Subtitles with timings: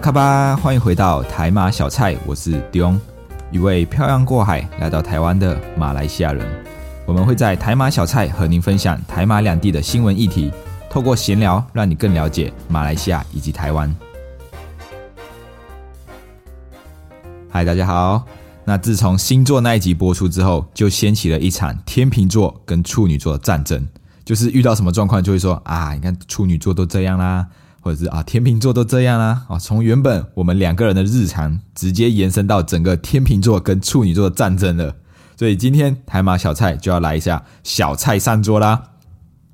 [0.00, 2.98] 卡巴，欢迎回到台马小菜，我是 Dion，
[3.52, 6.64] 一位漂洋过海来到台湾的马来西亚人。
[7.04, 10.50] 我们会在台马小菜和您分享台马两地的新闻议题，
[10.88, 13.94] 透过闲聊，让你更了解马来西亚以及台湾。
[17.50, 18.24] 嗨，大家好。
[18.64, 23.86] 那自从星座那一集播出之后，就掀起了一场天秤座跟处女座的战争。
[24.24, 27.46] 就是遇到什么状况，就会说啊，你看处女座都这样啦，
[27.80, 29.44] 或者是啊天秤座都这样啦。
[29.48, 34.94] 啊，从原本我们两个人的日常，直接延伸到整个天秤座跟处女座的战争了。
[35.36, 38.82] 所以今天台马小菜就要来一下小菜上桌啦。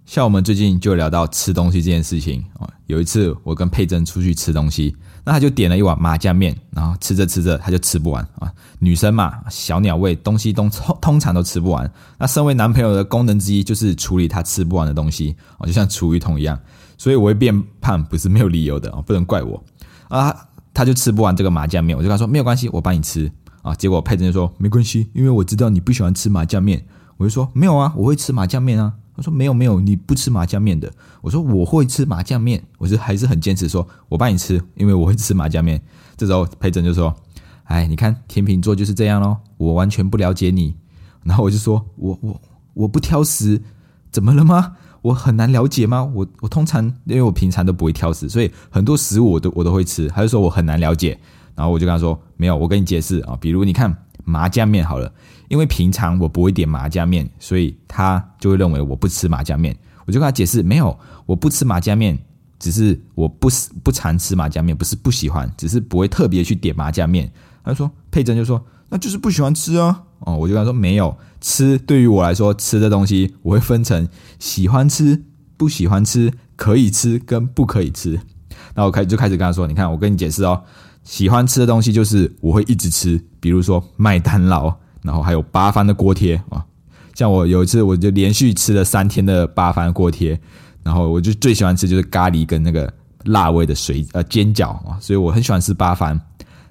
[0.06, 4.96] 像我们最近就聊到吃东西这件事情啊，有一次我跟佩珍出去吃东西。
[5.24, 8.48] 那他就点了一碗麻酱面，然后吃着吃着他就吃不完啊。
[8.78, 11.92] 女生嘛，小鸟胃，东西都通通常都吃不完。
[12.16, 16.56] 那身为男朋友的功能之一就是处理他吃不完的东西啊，就像厨余桶一样。
[16.96, 19.60] 所以我会变胖不是没有理由的啊，不能怪我
[20.06, 20.32] 啊。
[20.72, 23.28] 他就吃不完这个麻酱面，我就跟他说没有关系，我帮你吃
[23.62, 23.74] 啊。
[23.74, 26.86] 结果佩珍就说没关系，因为我知道你不喜欢吃麻酱面。
[27.16, 28.94] 我就说没有啊，我会吃麻酱面啊。
[29.16, 30.92] 他说没有没有，你不吃麻酱面的。
[31.22, 35.80] 我说我会吃麻酱面，我是还是很坚持说，我帮你吃，因为我会吃麻酱面。
[36.18, 37.16] 这时候佩珍就说
[37.64, 40.76] ：“哎，你看天秤座就是这样咯，我完全不了解你。”
[41.24, 42.38] 然后我就说：“我我
[42.74, 43.62] 我不挑食，
[44.10, 44.76] 怎么了吗？
[45.00, 46.04] 我很难了解吗？
[46.04, 51.18] 我我通常因为我平常都不会挑食，所以很多食物我都我都会吃。”他就说我很难了解，
[51.54, 53.96] 然后我就跟他说：“没有，我跟你解释啊，比如你看。”
[54.26, 55.10] 麻酱面好了，
[55.48, 59.74] 因为平常我不会点麻酱面，所以他就会认为我不吃麻酱面。
[60.04, 62.18] 我就跟他解释，没有，我不吃麻酱面，
[62.58, 63.48] 只是我不
[63.82, 67.30] 不常吃麻酱面，不是不喜欢，只是不会特别去点麻酱面。
[67.64, 70.02] 他就说佩珍就说，那就是不喜欢吃啊。
[70.20, 75.24] 哦，我就跟他说，没有吃，对于我来说，吃的东西我会分成喜欢吃、
[75.56, 78.20] 不喜欢吃、可以吃跟不可以吃。
[78.74, 80.62] 那我开就开始跟他说，你看，我跟你解释哦。
[81.06, 86.62] 喜欢吃的东西就是我会一直吃，比如说麦当劳，然后还有八方的锅贴啊。
[87.14, 90.38] 像我有一次我就连续吃了三天的八方锅贴，
[90.82, 92.92] 然后我就最喜欢吃就是咖喱跟那个
[93.26, 96.20] 辣味的水呃煎饺啊，所以我很喜欢吃八方。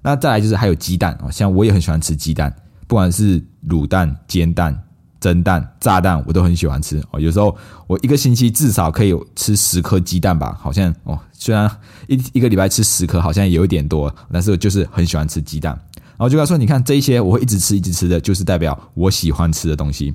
[0.02, 2.54] 那再来就是还有鸡蛋啊，像我也很喜欢吃鸡蛋，
[2.88, 4.78] 不管是卤蛋、煎蛋。
[5.20, 7.20] 蒸蛋、炸蛋我都很喜欢吃哦。
[7.20, 7.56] 有时候
[7.88, 11.70] 我一个星期至少可以吃十颗鸡蛋吧，好像哦，虽然
[12.08, 15.78] 一一个礼拜吃十颗好像有一点多，但是我就是很喜欢吃鸡蛋。
[16.18, 20.14] 然后就跟他说：“你看这一些我会一直吃、一直吃的，就是代表我喜欢吃的东西。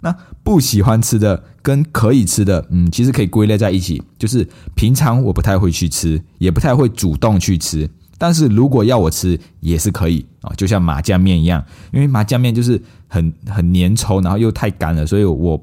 [0.00, 0.10] 那
[0.42, 7.88] 不喜欢吃的跟可以吃的，嗯，其实可以归类在一起，就是平常我不太会去吃，也不太会主动去吃。”
[8.22, 11.60] 但是如果要我吃也是可以啊，就像麻酱面一样，
[11.92, 15.60] 因为麻酱面就是很很粘稠，然后又太干了，所以我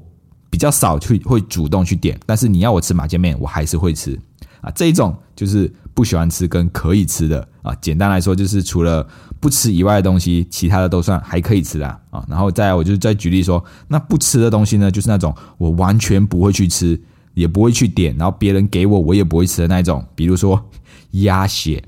[0.50, 2.20] 比较少去会主动去点。
[2.26, 4.12] 但是你要我吃麻酱面，我还是会吃
[4.60, 4.70] 啊。
[4.74, 7.74] 这一种就是不喜欢吃跟可以吃的啊。
[7.80, 9.08] 简单来说，就是除了
[9.40, 12.22] 不吃以外的东西，其他的都算还可以吃的啊。
[12.28, 17.00] 然后再我就再举例说，那不吃的东西呢，就是那种我完全不会去吃，
[17.32, 20.62] 也不会去点，然后别人给我我也不会吃的那种，比如说
[21.12, 21.82] 鸭血。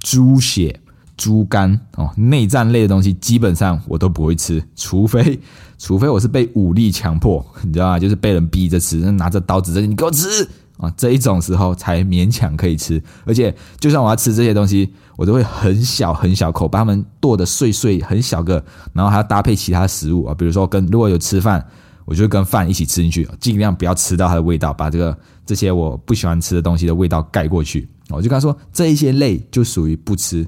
[0.00, 0.80] 猪血、
[1.16, 5.38] 猪肝哦，内脏类的东西基本上我都不会吃，除非
[5.78, 7.98] 除非我是被武力强迫，你知道吗？
[7.98, 13.02] 就是被人逼着吃，拿着刀指着你给我吃啊，这一种时候才勉强可以吃。
[13.26, 21.62] 而且，就算我要吃这些东西，我都会很小很小口，把它们剁得碎碎，很小个，然后还要搭配其他食物啊，比如说跟如果有吃饭，
[22.06, 27.86] 我就跟饭一起吃进去，尽量不要吃到它的味道，把这个这些我不喜欢吃的东西的味道盖过去。
[28.16, 30.38] 我就跟他说，这一些类就属于不吃。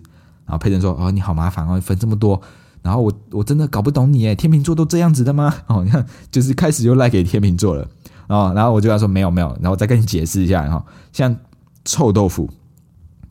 [0.45, 2.41] 然后佩珍说：“哦，你好麻烦哦，分这么多。”
[2.83, 5.55] 然后我我真的搞不懂你诶，天秤座都这样子的吗？
[5.69, 7.89] 哦，你看，就是开始就赖给天秤座了。
[8.29, 11.35] 哦，然后我就跟他说：“没有没有。”然后再跟你解释一下哈，像
[11.85, 12.51] 臭豆腐，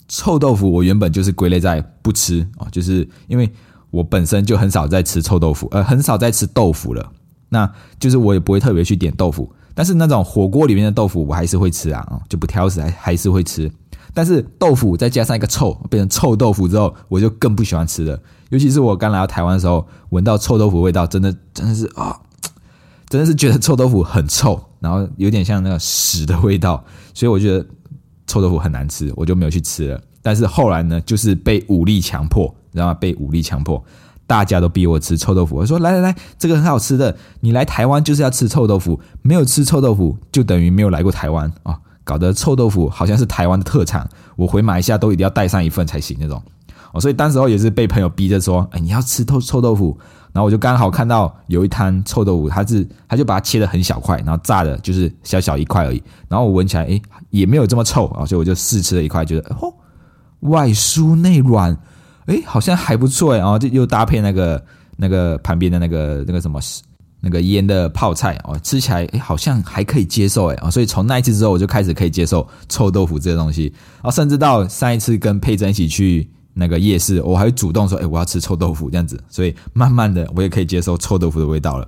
[0.07, 3.51] 臭豆腐我原本就是归类在不吃哦，就是因为
[3.89, 7.11] 我本身就很少在吃臭豆腐，呃，很少在吃豆腐了。
[7.49, 7.69] 那
[7.99, 13.69] 就是我也不会特别去点豆腐，但是那种火锅里面的豆腐我还是会吃啊，就不挑食，还还是会吃。
[14.13, 18.19] 但是豆腐再加上一个臭，变成臭豆腐之后，我就更不喜欢吃了。
[18.49, 22.19] 尤其是我刚来到台湾的时候，闻到臭豆腐味道，真的真的是啊，
[23.07, 27.65] 真的是觉得臭豆腐很臭，然后有点像那个屎的味道，所以我觉得
[28.27, 30.01] 臭豆腐很难吃，我就没有去吃了。
[30.21, 32.93] 但是后来呢，就是被武力强迫，知道吗？
[32.93, 33.81] 被武力强迫，
[34.27, 35.55] 大家都逼我吃臭豆腐。
[35.55, 41.79] 我说来来来，这个很好吃的，你来台湾就是要吃臭豆腐，没有吃臭豆腐就等于没有来过台湾啊。
[42.03, 46.41] 搞得臭豆腐好像是台湾的特产，我回马来西亚都一定要带上一份才行那种。
[46.93, 49.97] 哦，所以当时候也是被朋友逼着说，哎，你要吃臭臭豆腐，
[50.33, 59.73] 然后我就刚好看到有一摊臭豆腐，它是它就把它切的很小块，然后炸的就是小小一块而已，然后我闻起来，哎，也没有这么臭啊、哦，所以我就试吃了一块，觉得哦，
[60.41, 61.77] 外酥内软，
[62.25, 64.61] 哎，好像还不错哎，然后就又搭配那个
[64.97, 66.59] 那个旁边的那个那个什么
[67.21, 73.71] 那个腌的泡菜哦，吃起来诶好像还可以接受诶、啊、所以从那一次之后，我就开始可以接受臭豆腐这个东西。
[73.97, 81.87] 啊、哦，甚至到上一次跟佩珍一起去那个夜市，我还会主动说诶我要吃臭豆腐这样子，所以慢慢的我也可以接受臭豆腐的味道了。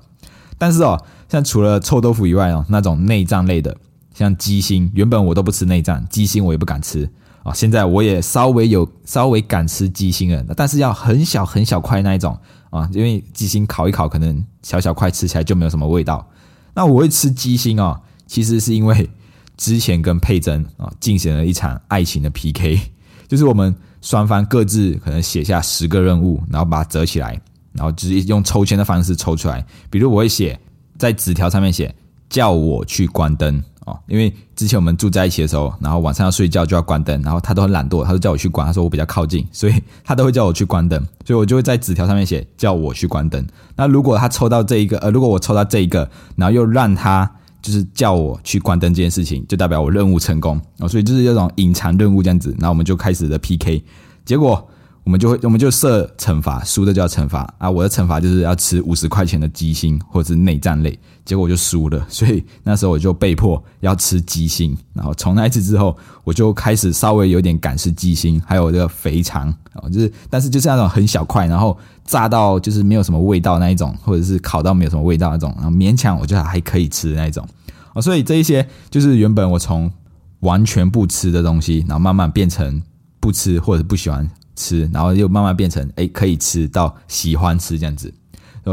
[0.57, 3.75] 但是哦，像除了臭豆腐以外哦，那种内脏类的，
[4.13, 7.09] 像鸡心，原本我都不吃内脏，鸡心我也不敢吃，
[7.43, 12.37] 啊现在我也稍微有稍微敢吃鸡心了但是要很小很小块那一种
[12.69, 16.25] 啊因为鸡心烤一烤可能小小块吃起来就没有什么味道。
[16.73, 19.09] 那我会吃鸡心啊其实是因为
[19.57, 22.79] 之前跟佩珍啊进行了一场爱情的 pk
[23.27, 27.39] 就是我们双方各自可能写下十个任务然后把它折起来
[27.73, 29.65] 然后直接用抽签的方式抽出来。
[29.89, 30.59] 比如我会写
[30.97, 31.93] 在纸条上面写
[32.29, 33.63] 叫我去关灯。
[33.85, 43.45] 哦，因为之前我们住在一起的时候，然后晚上要睡觉就要关灯，然后他都很懒惰，他就叫我去关，他说我比较靠近，所以他都会叫我去关灯， 所以我就会在纸条上面写叫我去关灯。
[43.75, 47.29] 那如果他抽到这一个，呃，如果我抽到这一个，然后又让他，
[47.61, 53.83] 就是叫我去关灯这件事情，就代表我任务成功，哦，所以就是这种隐藏任务这样子，然后我们就开始的 PK
[54.25, 54.65] 结果。
[55.03, 57.69] 我们就会，我们就设惩罚，输的就要惩罚啊！
[57.69, 64.77] 我的惩罚就是要吃五十块钱的鸡心或者是内脏类，结果我就输了，所以那时候我就被迫要吃鸡心。
[64.93, 77.45] 然后从那一次之后，我就开始稍微有点敢吃鸡心，还有这个肥肠啊，就是但是就是那种很小块，然后炸到就是没有什么味道那一种，或者是烤到没有什么味道那种，然后勉强我觉得还可以吃的那一种
[77.93, 78.01] 哦。
[78.01, 79.91] 所以这一些就是原本我从
[80.39, 82.81] 完全不吃的东西，然后慢慢变成
[83.19, 84.29] 不吃或者不喜欢。
[84.55, 88.13] 吃，然后又慢慢变成哎可以吃到喜欢吃这样子。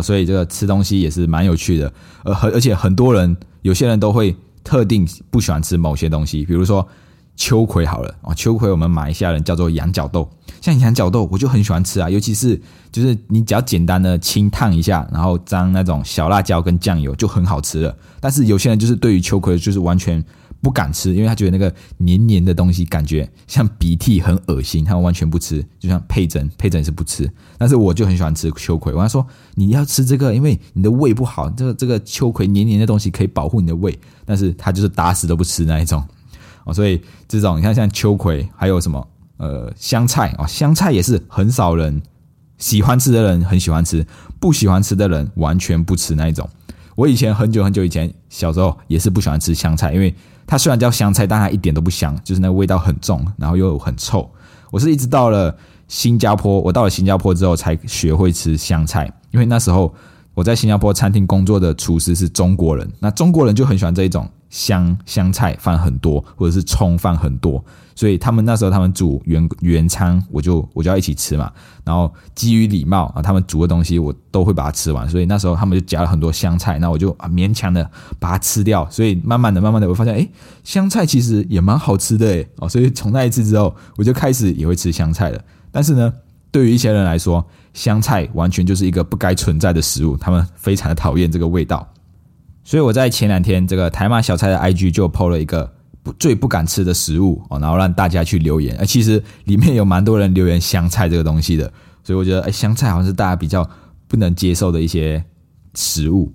[0.03, 1.93] 所以这个吃东西也是蛮有趣的，
[2.23, 6.87] 而很而且很多人有些人都会特定不喜欢吃某些东西，比如说
[7.35, 10.31] 秋葵好了啊，秋葵我们马来西亚人叫做羊角豆，
[10.61, 12.61] 像羊角豆我就很喜欢吃啊，尤其是
[12.93, 17.97] 就是你只要简单的清烫一下，然后沾那种小辣椒跟酱油就很好吃了。
[18.21, 20.23] 但是有些人就是对于秋葵就是完全
[20.63, 24.85] 不敢吃，因为他觉得那个黏黏的东西感觉像鼻涕，很恶心。
[24.85, 27.31] 他们完全不吃，就像佩珍，佩珍是不吃。
[27.57, 28.93] 但是我就很喜欢吃秋葵。
[28.93, 33.99] 我跟他说你要吃这个，因为你的胃不好，这个这个秋葵黏黏的东西可以保护你的胃。
[34.25, 36.05] 但是他就是打死都不吃那一种
[36.65, 36.75] 哦。
[36.75, 39.09] 所以这种你看像秋葵，还有什么
[39.39, 42.03] 呃香菜哦，香菜也是很少人
[42.59, 44.07] 喜欢吃的人很喜欢吃，
[44.39, 46.47] 不喜欢吃的人完全不吃那一种。
[46.97, 50.15] 我以前很久很久以前小时候也是不喜欢吃香菜，因为
[50.47, 54.29] 它虽然叫香菜但它一点都不香就是那个味道很重然后又很臭。
[54.71, 55.55] 我是一直到了
[55.89, 59.93] 新加坡我到了新加坡之后才学会吃香菜因为那时候
[60.35, 67.65] 我在新加坡餐厅工作的厨师是中国人那中国人就很喜欢这一种香香菜放很多，或者是葱放很多，
[67.95, 71.51] 所以他们那时候他们煮原原餐，我就我就要一起吃嘛。
[71.85, 77.89] 然后基于礼貌啊，他们煮的东西我都会把它吃完，所以那时候他们就夹了很多香菜，那我就啊勉强的
[78.19, 78.87] 把它吃掉。
[78.91, 80.29] 所以慢慢的、慢慢的，我发现哎，
[80.65, 82.49] 香菜其实也蛮好吃的诶。
[82.57, 85.41] 哦，所以从那一次之后，我就开始也会吃香菜了。
[85.71, 86.13] 但是呢，
[86.51, 91.87] 对于一些人来说，香菜完全就是一个不该存在的食物，他们非常的讨厌这个味道。
[92.71, 95.69] 所以我在前两天，这个台马小菜的 IG 就 PO 了一个
[96.05, 98.77] 不最不敢吃的食物哦，然后让大家去留言。
[98.77, 101.65] 啊其实里面有蛮多人留言香菜这个东西的，
[102.05, 103.69] 所以我觉得哎，香菜好像是大家比较
[104.07, 105.21] 不能接受的一些
[105.75, 106.33] 食物。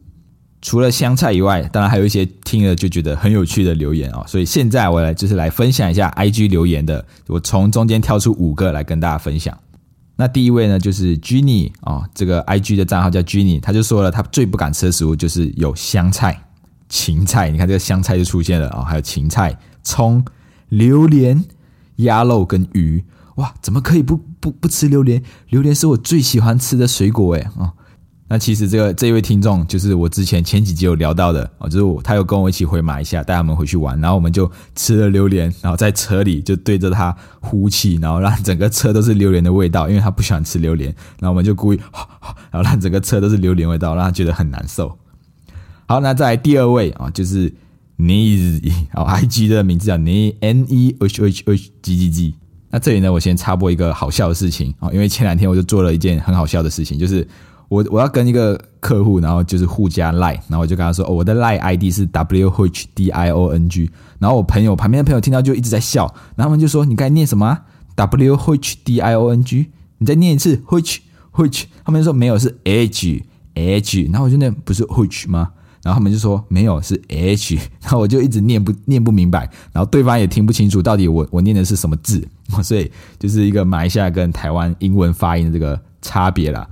[0.61, 4.21] 除了香菜以外，当然还有一些听了就觉得很有趣的留言哦。
[4.27, 9.57] 所以现在我来就是来分享一下 IG 留言的，我从中间挑出五个来跟大家分享。
[10.15, 16.41] 那第一位呢就是 jenny 哦这个 ig 的账号叫 jenny 他就说了他最不敢吃的食物就是有香菜
[16.87, 20.25] 芹菜你看这个香菜就出现了啊还有芹菜葱
[20.69, 21.43] 榴莲
[21.97, 23.03] 鸭肉跟鱼。
[23.35, 25.21] 哇怎么可以不不不吃榴莲？
[25.49, 27.73] 榴莲是我最喜欢吃的水果诶啊
[28.27, 40.89] 那其实这个这一位听众就是我之前前几集有聊到的哦，就是他有跟我一起回马一下，带他们回去玩，然后我们就吃了榴莲，然后在车里就对着他呼气，然后让整个车都是榴莲的味道，因为他不喜欢吃榴莲，
[41.19, 41.79] 然后我们就故意，
[42.49, 44.97] 然后让整个车都是榴莲味道，让他觉得很难受。
[45.85, 47.53] 好，那在第二位啊，就是
[47.99, 48.59] Niz
[48.93, 52.35] 哦，IG 的名字叫 N E H H H G G G。
[52.71, 57.27] 那这里呢，我先插播一个好笑的事情啊，因为前两天我就做了一件很好笑的事情，就是。
[57.75, 66.05] 我我要跟一个客户，然后就是互加 line，然后我就跟他说，哦，我的 line ID 是 w h d i o n g，然后我朋友旁边的朋友听到就一直在笑，
[66.35, 67.61] 然后他们就说，你刚才念什么、啊、
[67.95, 69.67] w h d i o n g？
[69.97, 70.99] 你再念一次 which
[71.33, 71.65] which？
[71.83, 73.23] 他们说没有是 h
[73.55, 75.51] h，然后我就念不是 hich 吗？
[75.83, 82.27] 然后他们就说没有是 h，然后我就一直念不念不明白，然后对方也听不清楚到底我我念的是什么字，
[82.63, 86.67] 所以就是一个马来西亚跟台湾英文发音的这个差别啦。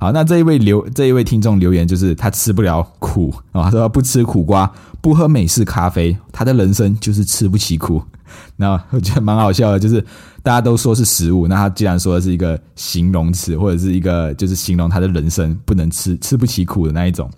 [0.00, 8.02] 好，那这一位留这一位听众留言就是他吃不了苦啊，他说不吃苦瓜，不喝美式咖啡，他的人生就是吃不起苦。
[8.56, 10.00] 那我觉得蛮好笑的，就是
[10.42, 17.30] 大家都说是食物，那他既然说的是一个形容词，或者是一个就是形容他的人生不能吃吃不起苦的那一种。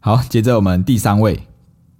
[0.00, 1.38] 好，接着我们第三位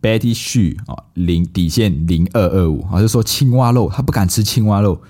[0.02, 5.00] Betty Xu 哦，零底线零二二五，啊，就说青蛙肉，他不敢吃青蛙肉，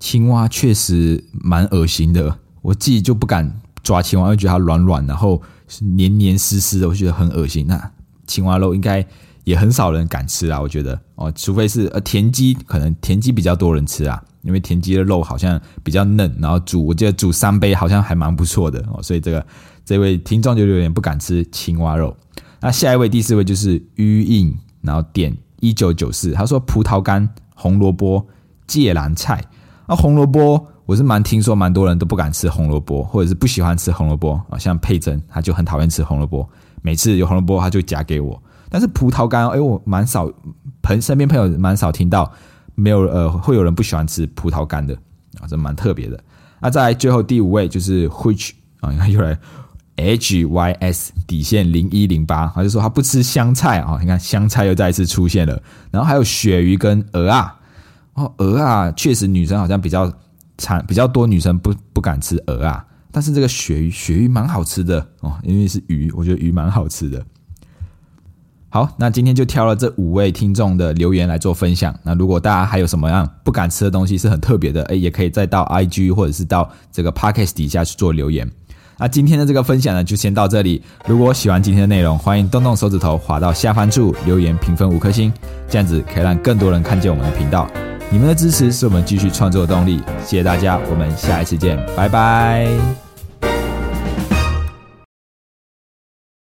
[0.00, 5.40] 青蛙确实蛮恶心的，我自己就不敢抓青蛙，会觉得它软软，然后
[5.96, 7.66] 黏黏湿湿的，我觉得很恶心。
[7.66, 7.90] 那
[8.26, 9.06] 青蛙肉应该。
[9.46, 19.46] 也很少人敢吃啊，我觉得哦，除非是呃田鸡，可能田鸡比较多人吃啊，因为田鸡的肉好像比较嫩，然后煮我记得煮三杯好像还蛮不错的哦，所以这个
[19.84, 22.16] 这位听众就有点不敢吃青蛙肉。
[22.60, 24.52] 那下一位第四位就是于印，
[24.82, 28.26] 然后点一九九四，他说葡萄干、红萝卜、
[28.66, 29.40] 芥蓝菜。
[29.86, 36.48] 那红萝卜我是蛮听说蛮多人都不敢吃红萝卜，或者是不喜欢吃红萝卜啊，像佩珍他就很讨厌吃红萝卜，
[36.80, 38.40] 每次有红萝卜他就夹给我。
[38.70, 40.30] 但是葡萄干，哎，我蛮少
[40.82, 42.32] 朋身边朋友蛮少听到
[42.76, 44.94] 没有呃，会有人不喜欢吃葡萄干的
[45.40, 46.18] 啊，这蛮特别的。
[46.60, 49.36] 那在最后第五位就是 which 啊，你看又来
[49.96, 55.60] h y s 底线零一零八，他就说他不吃香菜啊，你看香菜又再一次出现了。
[55.90, 57.56] 然后还有鳕鱼跟鹅啊，
[58.14, 60.12] 哦，鹅啊，确实女生好像比较
[60.58, 62.84] 惨，比较多女生不不敢吃鹅啊。
[63.10, 67.24] 但是这个鳕鱼，鳕鱼蛮好吃的哦，因为是鱼，我觉得鱼蛮好吃的。
[68.68, 71.98] 好，那今天就挑了这五位听众的留言来做分享。
[72.02, 78.50] 那如果大家还有什么样不敢吃的东西是很特别的，哎，也可以再到 IG 或者是到这个 Podcast 底下去做留言。
[78.98, 80.82] 那今天的这个分享呢，就先到这里。
[81.06, 85.32] 如果喜欢今天的内容，欢迎动动手指头滑到下方处留言评分五颗星，
[85.70, 87.66] 这样子可以让更多人看见我们的频道。
[88.10, 90.02] 你们的支持是我们继续创作的动力。
[90.24, 93.05] 谢谢大家，我们下一次见，拜拜。